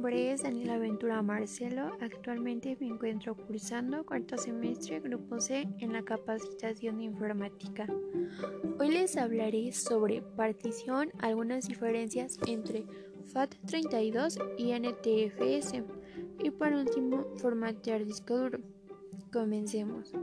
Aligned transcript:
nombre 0.00 0.32
es 0.32 0.44
Daniela 0.44 0.78
Ventura 0.78 1.20
Marcelo. 1.20 1.92
Actualmente 2.00 2.74
me 2.80 2.86
encuentro 2.86 3.36
cursando 3.36 4.02
cuarto 4.06 4.38
semestre 4.38 4.98
Grupo 5.00 5.38
C 5.42 5.68
en 5.78 5.92
la 5.92 6.02
capacitación 6.02 6.96
de 6.96 7.04
informática. 7.04 7.86
Hoy 8.78 8.92
les 8.92 9.18
hablaré 9.18 9.70
sobre 9.72 10.22
partición, 10.22 11.10
algunas 11.18 11.68
diferencias 11.68 12.38
entre 12.46 12.86
FAT32 13.30 14.40
y 14.56 14.72
NTFS 14.72 15.82
y 16.38 16.50
por 16.50 16.72
último 16.72 17.26
formatear 17.36 18.06
disco 18.06 18.38
duro. 18.38 18.60
Comencemos. 19.30 20.14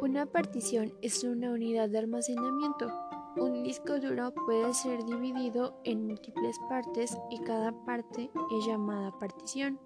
Una 0.00 0.26
partición 0.26 0.92
es 1.00 1.22
una 1.22 1.52
unidad 1.52 1.90
de 1.90 1.98
almacenamiento 1.98 2.92
un 3.36 3.62
disco 3.62 3.98
duro 3.98 4.32
puede 4.46 4.72
ser 4.74 5.04
dividido 5.04 5.80
en 5.84 6.06
múltiples 6.06 6.58
partes 6.68 7.16
y 7.30 7.38
cada 7.40 7.72
parte 7.84 8.30
es 8.52 8.66
llamada 8.66 9.12
partición. 9.18 9.78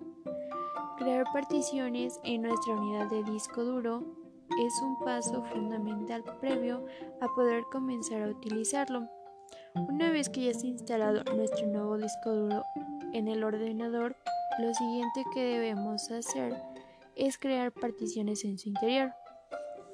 Crear 0.99 1.25
particiones 1.33 2.21
en 2.25 2.43
nuestra 2.43 2.75
unidad 2.75 3.09
de 3.09 3.23
disco 3.25 3.65
duro 3.65 4.05
es 4.65 4.83
un 4.83 4.99
paso 5.05 5.43
fundamental 5.45 6.25
previo 6.41 6.85
a 7.21 7.29
poder 7.35 7.65
comenzar 7.71 8.23
a 8.23 8.29
utilizarlo. 8.29 9.09
Una 9.75 10.11
vez 10.11 10.29
que 10.29 10.45
ya 10.45 10.51
está 10.51 10.67
instalado 10.67 11.23
nuestro 11.35 11.67
nuevo 11.67 11.97
disco 11.97 12.31
duro 12.33 12.65
en 13.13 13.29
el 13.29 13.45
ordenador, 13.45 14.17
lo 14.59 14.75
siguiente 14.75 15.25
que 15.33 15.43
debemos 15.43 16.11
hacer 16.11 16.55
es 17.15 17.39
crear 17.39 17.73
particiones 17.73 18.45
en 18.45 18.59
su 18.59 18.69
interior. 18.69 19.13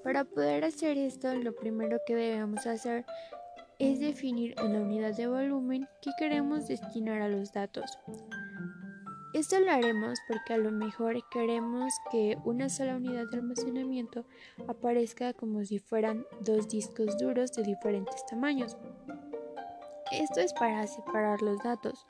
Para 0.03 0.25
poder 0.25 0.65
hacer 0.65 0.99
esto, 0.99 1.35
lo 1.35 1.55
primero 1.55 1.99
que 2.07 2.15
debemos 2.15 2.67
hacer 2.67 3.07
es 3.79 4.01
definir 4.01 4.55
en 4.59 4.73
la 4.73 4.81
unidad 4.81 5.15
de 5.17 5.27
volumen 5.27 5.89
que 6.03 6.11
queremos 6.19 6.69
destinar 6.69 7.23
a 7.23 7.29
los 7.29 7.53
datos. 7.53 7.99
Esto 9.35 9.59
lo 9.59 9.73
haremos 9.73 10.17
porque 10.29 10.55
a 10.55 10.59
lo 10.59 10.71
mejor 10.71 11.17
queremos 11.29 11.93
que 12.13 12.39
una 12.45 12.69
sola 12.69 12.97
unidad 12.97 13.25
de 13.31 13.39
almacenamiento 13.39 14.25
aparezca 14.69 15.33
como 15.33 15.65
si 15.65 15.81
fueran 15.81 16.25
dos 16.41 16.69
discos 16.69 17.19
duros 17.19 17.53
de 17.53 17.65
diferentes 17.65 18.25
tamaños. 18.27 18.77
Esto 20.13 20.39
es 20.39 20.53
para 20.53 20.87
separar 20.87 21.43
los 21.43 21.61
datos. 21.65 22.07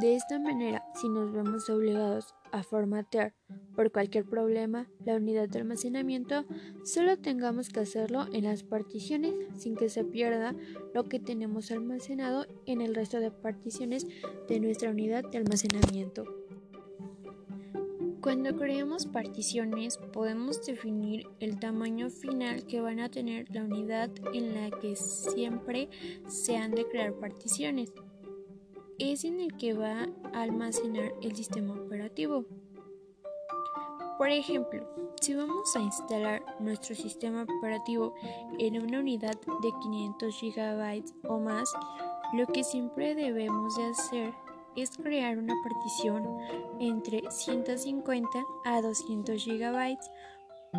De 0.00 0.16
esta 0.16 0.38
manera, 0.38 0.82
si 0.94 1.10
nos 1.10 1.30
vemos 1.30 1.68
obligados 1.68 2.34
a 2.52 2.62
formatear 2.62 3.34
por 3.74 3.90
cualquier 3.90 4.24
problema 4.24 4.88
la 5.04 5.16
unidad 5.16 5.48
de 5.48 5.60
almacenamiento, 5.60 6.44
solo 6.84 7.18
tengamos 7.18 7.68
que 7.68 7.80
hacerlo 7.80 8.26
en 8.32 8.44
las 8.44 8.62
particiones 8.62 9.34
sin 9.56 9.76
que 9.76 9.88
se 9.88 10.04
pierda 10.04 10.54
lo 10.94 11.04
que 11.04 11.18
tenemos 11.20 11.70
almacenado 11.70 12.46
en 12.66 12.80
el 12.80 12.94
resto 12.94 13.20
de 13.20 13.30
particiones 13.30 14.06
de 14.48 14.60
nuestra 14.60 14.90
unidad 14.90 15.24
de 15.30 15.38
almacenamiento. 15.38 16.24
Cuando 18.20 18.56
creamos 18.56 19.06
particiones 19.06 19.98
podemos 20.12 20.64
definir 20.64 21.26
el 21.40 21.58
tamaño 21.58 22.08
final 22.08 22.64
que 22.66 22.80
van 22.80 23.00
a 23.00 23.08
tener 23.08 23.52
la 23.52 23.64
unidad 23.64 24.10
en 24.32 24.54
la 24.54 24.70
que 24.70 24.94
siempre 24.94 25.88
se 26.28 26.56
han 26.56 26.70
de 26.72 26.86
crear 26.86 27.14
particiones 27.14 27.92
es 29.10 29.24
en 29.24 29.40
el 29.40 29.56
que 29.56 29.74
va 29.74 30.08
a 30.32 30.42
almacenar 30.42 31.12
el 31.22 31.34
sistema 31.34 31.74
operativo. 31.74 32.46
Por 34.18 34.30
ejemplo, 34.30 34.86
si 35.20 35.34
vamos 35.34 35.74
a 35.74 35.80
instalar 35.80 36.42
nuestro 36.60 36.94
sistema 36.94 37.42
operativo 37.42 38.14
en 38.58 38.82
una 38.82 39.00
unidad 39.00 39.34
de 39.62 39.72
500 39.82 40.40
GB 40.40 41.04
o 41.28 41.40
más, 41.40 41.72
lo 42.34 42.46
que 42.46 42.64
siempre 42.64 43.14
debemos 43.14 43.76
de 43.76 43.84
hacer 43.84 44.34
es 44.76 44.96
crear 44.96 45.38
una 45.38 45.54
partición 45.62 46.24
entre 46.80 47.22
150 47.30 48.28
a 48.64 48.80
200 48.80 49.44
GB 49.44 49.98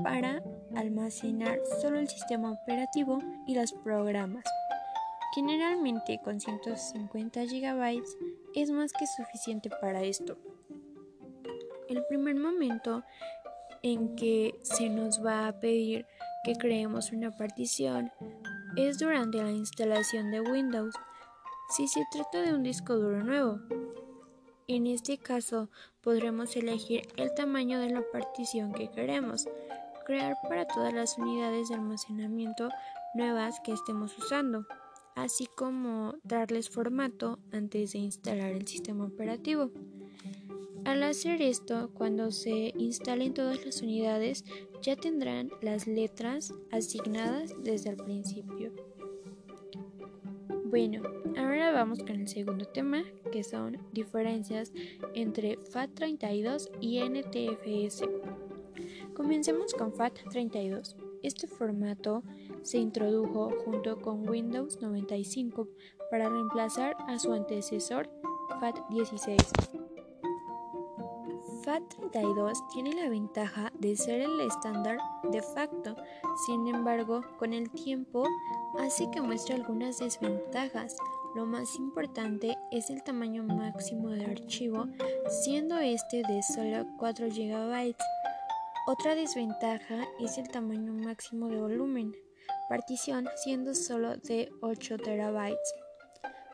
para 0.03 0.41
almacenar 0.75 1.59
solo 1.81 2.00
el 2.00 2.07
sistema 2.07 2.52
operativo 2.52 3.19
y 3.46 3.56
los 3.56 3.72
programas. 3.74 4.46
Generalmente 5.36 6.19
con 6.24 6.40
150 6.40 7.46
GB 7.46 8.03
es 8.56 8.72
más 8.72 8.94
que 8.94 9.06
suficiente 9.07 9.69
para 9.81 10.03
esto. 10.03 10.38
El 11.94 12.04
primer 12.06 12.34
momento 12.34 13.04
en 13.84 14.16
que 14.16 14.59
se 14.64 14.90
nos 14.90 15.24
va 15.24 15.48
a 15.48 15.59
pedir 15.59 16.08
que 16.44 16.56
creemos 16.56 17.12
una 17.12 17.30
partición 17.30 18.12
es 18.76 18.98
durante 18.98 19.38
la 19.38 19.52
instalación 19.52 20.31
de 20.31 20.42
Windows, 20.42 20.96
si 21.70 21.88
se 21.88 22.04
trata 22.12 22.42
de 22.42 22.56
un 22.56 22.64
disco 22.64 22.96
duro 22.96 23.24
nuevo. 23.24 23.59
En 24.68 24.88
este 24.88 25.20
caso 25.20 25.70
podremos 26.02 26.56
elegir 26.56 27.04
el 27.16 27.31
tamaño 27.36 27.80
de 27.80 27.92
la 27.92 28.02
partición 28.12 28.74
que 28.74 28.90
queremos, 28.90 29.48
crear 30.04 30.36
para 30.50 30.66
todas 30.66 30.96
las 30.96 31.20
unidades 31.20 31.70
de 31.70 31.75
almacenamiento 31.75 32.70
nuevas 33.14 33.60
que 33.64 33.74
estemos 33.74 34.18
usando 34.18 34.66
así 35.16 35.48
como 35.56 36.16
darles 36.24 36.70
formato 36.70 37.38
antes 37.52 37.94
de 37.94 38.00
instalar 38.00 38.52
el 38.52 38.68
sistema 38.68 39.06
operativo. 39.06 39.70
Al 40.85 41.01
hacer 41.03 41.41
esto, 41.41 41.91
cuando 41.94 42.31
se 42.31 42.73
instalen 42.77 43.33
todas 43.33 43.66
las 43.66 43.81
unidades, 43.81 44.44
ya 44.81 44.97
tendrán 44.97 45.49
las 45.61 45.88
letras 45.88 46.53
asignadas 46.71 47.55
desde 47.63 47.91
el 47.91 47.95
principio. 47.95 48.73
Bueno, 50.66 51.03
ahora 51.38 51.71
vamos 51.71 51.99
con 51.99 52.19
el 52.19 52.27
segundo 52.27 52.66
tema, 52.66 53.03
que 53.31 53.44
son 53.44 53.77
diferencias 53.94 54.73
entre 55.13 55.57
FAT32 55.59 56.69
y 56.81 57.00
NTFS. 57.00 58.03
Comencemos 59.13 59.73
con 59.73 59.94
FAT32. 59.94 60.95
Este 61.21 61.47
formato 61.47 62.23
se 62.61 62.79
introdujo 62.79 63.51
junto 63.63 64.01
con 64.01 64.27
Windows 64.27 64.81
95 64.81 65.69
para 66.11 66.27
reemplazar 66.27 66.97
a 67.07 67.19
su 67.19 67.31
antecesor 67.31 68.09
FAT16. 68.59 69.82
FAT32 71.63 72.68
tiene 72.74 72.94
la 72.94 73.09
ventaja 73.09 73.72
de 73.79 73.96
ser 73.96 74.22
el 74.22 74.41
estándar 74.41 74.97
de 75.24 75.41
facto, 75.41 75.96
sin 76.46 76.68
embargo, 76.68 77.22
con 77.40 77.53
el 77.53 77.72
tiempo 77.72 78.28
hace 78.79 79.09
que 79.09 79.22
muestre 79.22 79.56
algunas 79.56 80.00
desventajas. 80.00 80.97
Lo 81.35 81.46
más 81.46 81.75
importante 81.78 82.57
es 82.72 82.90
el 82.90 83.01
tamaño 83.01 83.44
máximo 83.44 84.09
del 84.09 84.29
archivo, 84.29 84.88
siendo 85.29 85.78
este 85.78 86.24
de 86.24 86.44
solo 86.44 86.85
4 86.97 87.28
GB. 87.28 87.95
Otra 88.88 89.16
desventaja 89.16 90.06
es 90.19 90.38
el 90.38 90.50
tamaño 90.50 90.94
máximo 90.94 91.47
de 91.47 91.62
volumen, 91.62 92.13
partición 92.68 93.30
siendo 93.38 93.74
solo 93.74 94.18
de 94.18 94.51
8 94.62 94.97
TB. 94.97 95.56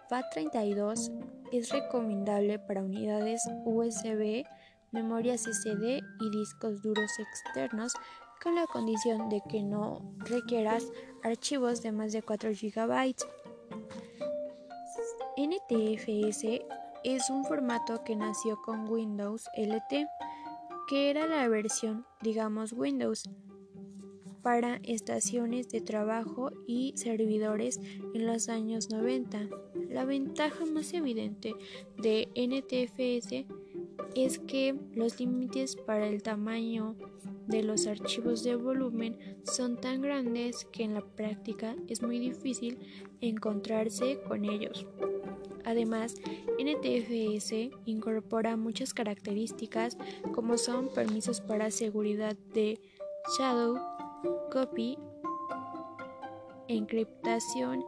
FAT32 0.10 1.12
es 1.52 1.70
recomendable 1.70 2.60
para 2.60 2.84
unidades 2.84 3.44
USB, 3.66 4.44
memorias 4.92 5.44
SD 5.44 6.02
y 6.20 6.30
discos 6.32 6.82
duros 6.82 7.12
externos 7.20 7.94
con 8.42 8.56
la 8.56 8.66
condición 8.68 9.30
de 9.30 9.42
que 9.50 9.64
no 9.64 10.14
requieras 10.20 10.86
archivos 11.24 11.82
de 11.82 11.92
más 11.92 12.14
de 12.14 12.22
4 12.22 12.52
GB. 12.52 13.16
NTFS 15.38 16.66
es 17.04 17.30
un 17.30 17.46
formato 17.46 18.04
que 18.04 18.16
nació 18.16 18.62
con 18.62 18.90
Windows 18.90 19.48
LT, 19.56 20.08
que 20.88 21.10
era 21.10 21.28
la 21.28 21.48
versión, 21.48 22.06
digamos, 22.22 22.74
Windows 22.74 23.30
para 24.42 24.80
estaciones 24.84 25.70
de 25.70 25.82
trabajo 25.82 26.52
y 26.66 26.94
servidores 26.96 27.80
en 28.14 28.26
los 28.26 28.50
años 28.50 28.90
90. 28.90 29.48
La 29.90 30.06
ventaja 30.06 30.66
más 30.66 30.94
evidente 30.94 31.54
de 31.98 32.30
NTFS 32.36 33.46
es 34.16 34.40
que 34.40 34.76
los 34.94 35.20
límites 35.20 35.76
para 35.76 36.08
el 36.08 36.24
tamaño 36.24 36.96
de 37.48 37.64
los 37.64 37.88
archivos 37.88 38.44
de 38.44 38.56
volumen 38.56 39.18
son 39.44 39.76
tan 39.80 40.02
grandes 40.02 40.66
que 40.66 40.84
en 40.84 40.94
la 40.94 41.02
práctica 41.02 41.76
es 41.88 42.02
muy 42.02 42.20
difícil 42.20 42.78
encontrarse 43.22 44.22
con 44.28 44.46
ellos. 44.46 44.86
Además, 45.66 46.16
NTFS 46.60 47.72
incorpora 47.86 48.56
muchas 48.56 48.94
características 48.94 49.98
como 50.34 50.58
son 50.58 50.90
permisos 50.90 51.42
para 51.42 51.72
seguridad 51.72 52.36
de 52.54 52.80
Shadow, 53.38 53.78
copy, 54.52 54.98
encriptación 56.68 57.84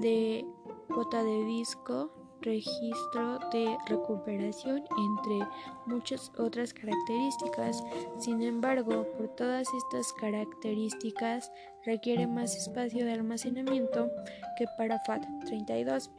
de 0.00 0.44
cuota 0.88 1.24
de 1.24 1.44
disco, 1.44 2.10
registro 2.42 3.38
de 3.52 3.76
recuperación, 3.86 4.78
entre 4.78 5.48
muchas 5.86 6.30
otras 6.38 6.72
características. 6.72 7.82
Sin 8.18 8.42
embargo, 8.42 9.06
por 9.16 9.28
todas 9.28 9.66
estas 9.74 10.12
características 10.14 11.50
requiere 11.84 12.26
más 12.26 12.56
espacio 12.56 13.04
de 13.04 13.12
almacenamiento 13.12 14.10
que 14.56 14.66
para 14.76 15.02
FAT32. 15.04 16.10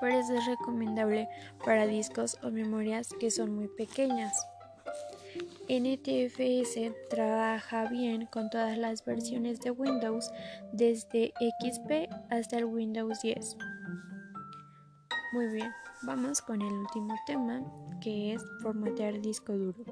Por 0.00 0.10
eso 0.10 0.34
es 0.34 0.46
recomendable 0.46 1.28
para 1.64 1.86
discos 1.86 2.38
o 2.42 2.50
memorias 2.50 3.10
que 3.20 3.30
son 3.30 3.54
muy 3.54 3.68
pequeñas. 3.68 4.34
NTFS 5.68 6.92
trabaja 7.08 7.88
bien 7.88 8.26
con 8.26 8.50
todas 8.50 8.76
las 8.76 9.04
versiones 9.04 9.60
de 9.60 9.70
Windows 9.70 10.30
desde 10.72 11.32
XP 11.62 12.10
hasta 12.28 12.58
el 12.58 12.64
Windows 12.64 13.20
10. 13.20 13.56
Muy 15.32 15.46
bien, 15.46 15.72
vamos 16.02 16.42
con 16.42 16.60
el 16.60 16.72
último 16.72 17.14
tema 17.26 17.62
que 18.00 18.34
es 18.34 18.42
formatear 18.62 19.20
disco 19.20 19.52
duro. 19.52 19.84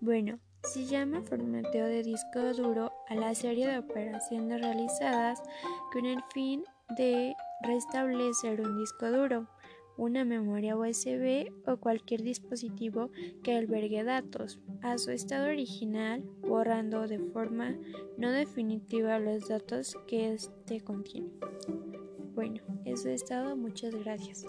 Bueno, 0.00 0.38
se 0.64 0.84
llama 0.84 1.22
formateo 1.22 1.86
de 1.86 2.02
disco 2.02 2.40
duro 2.54 2.92
a 3.08 3.14
la 3.14 3.34
serie 3.34 3.68
de 3.68 3.78
operaciones 3.78 4.60
realizadas 4.60 5.40
con 5.92 6.06
el 6.06 6.20
fin 6.34 6.64
de 6.96 7.34
restablecer 7.62 8.60
un 8.60 8.78
disco 8.78 9.10
duro 9.10 9.48
una 9.98 10.24
memoria 10.24 10.76
USB 10.76 11.52
o 11.66 11.76
cualquier 11.76 12.22
dispositivo 12.22 13.10
que 13.42 13.56
albergue 13.56 14.04
datos 14.04 14.60
a 14.80 14.96
su 14.96 15.10
estado 15.10 15.48
original, 15.48 16.22
borrando 16.40 17.08
de 17.08 17.18
forma 17.18 17.76
no 18.16 18.30
definitiva 18.30 19.18
los 19.18 19.48
datos 19.48 19.96
que 20.06 20.32
éste 20.34 20.80
contiene. 20.80 21.30
Bueno, 22.38 22.60
eso 22.84 23.08
es 23.08 23.24
todo. 23.24 23.56
Muchas 23.56 23.92
gracias. 23.96 24.46